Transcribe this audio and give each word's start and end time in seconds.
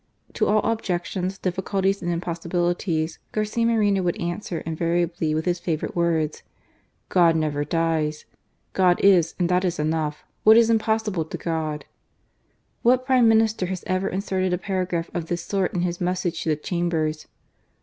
To 0.33 0.47
all 0.47 0.63
objections, 0.63 1.37
difficulties, 1.37 2.01
and 2.01 2.11
impossibilities, 2.11 3.19
Garcia 3.33 3.67
Moreno 3.67 4.01
would 4.01 4.19
answer 4.19 4.61
invariably 4.61 5.35
with 5.35 5.45
his 5.45 5.59
favourite 5.59 5.95
words: 5.95 6.41
God 7.09 7.35
never 7.35 7.63
dies." 7.63 8.25
God 8.81 8.99
is— 9.01 9.35
and 9.39 9.47
that 9.49 9.63
is 9.63 9.77
enough. 9.77 10.23
What 10.43 10.57
is 10.57 10.71
impossible 10.71 11.25
to 11.25 11.37
God?" 11.37 11.85
What 12.81 13.05
Prime 13.05 13.27
Minister 13.27 13.67
has 13.67 13.83
ever 13.85 14.07
inserted 14.09 14.53
a 14.53 14.57
para 14.57 14.87
graph 14.87 15.11
of 15.13 15.27
this 15.27 15.45
sort 15.45 15.71
in 15.75 15.81
his 15.81 16.01
message 16.01 16.41
to 16.41 16.49
the 16.49 16.55
Chambers 16.55 17.27